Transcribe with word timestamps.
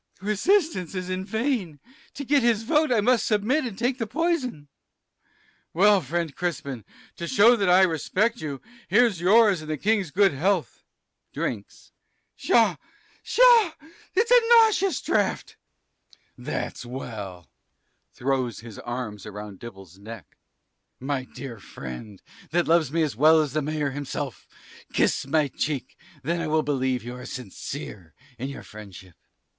Sir 0.17 0.21
B. 0.25 0.29
Resistance 0.31 0.95
is 0.95 1.11
in 1.11 1.25
vain 1.25 1.79
to 2.15 2.25
get 2.25 2.41
his 2.41 2.63
vote 2.63 2.91
I 2.91 3.01
must 3.01 3.23
submit 3.27 3.65
and 3.65 3.77
take 3.77 3.99
the 3.99 4.07
poison. 4.07 4.61
(aside.) 4.67 5.27
Well, 5.75 6.01
friend 6.01 6.35
Crispin, 6.35 6.85
to 7.17 7.27
show 7.27 7.55
that 7.55 7.69
I 7.69 7.83
respect 7.83 8.41
you, 8.41 8.61
here's 8.87 9.21
yours 9.21 9.61
and 9.61 9.69
the 9.69 9.77
King's 9.77 10.09
good 10.09 10.33
health. 10.33 10.81
(drinks.) 11.35 11.91
Pshaw, 12.35 12.77
pshaw, 13.23 13.73
it's 14.15 14.31
a 14.31 14.41
nauseous 14.49 14.99
draught, 15.01 15.55
(aside.) 15.55 16.17
Cris. 16.33 16.45
That's 16.49 16.83
well 16.87 17.51
(throws 18.15 18.61
his 18.61 18.79
arms 18.79 19.27
round 19.27 19.59
Dibble's 19.59 19.99
neck.) 19.99 20.35
My 20.99 21.25
dear 21.25 21.59
friend, 21.59 22.23
that 22.49 22.67
loves 22.67 22.91
me 22.91 23.03
as 23.03 23.15
well 23.15 23.39
as 23.39 23.53
the 23.53 23.61
mayor 23.61 23.91
himself, 23.91 24.47
kiss 24.93 25.27
my 25.27 25.47
cheek, 25.47 25.95
and 26.15 26.23
then 26.23 26.41
I 26.41 26.47
will 26.47 26.63
believe 26.63 27.03
you 27.03 27.13
are 27.15 27.25
sincere 27.27 28.15
in 28.39 28.49
your 28.49 28.63
friendship. 28.63 29.13